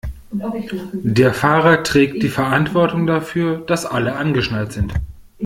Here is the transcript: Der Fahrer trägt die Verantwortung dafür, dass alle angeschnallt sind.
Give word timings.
Der 1.03 1.31
Fahrer 1.31 1.83
trägt 1.83 2.23
die 2.23 2.29
Verantwortung 2.29 3.05
dafür, 3.05 3.59
dass 3.67 3.85
alle 3.85 4.15
angeschnallt 4.15 4.71
sind. 4.73 4.95